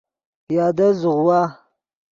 [0.47, 1.41] پیادل زوغوا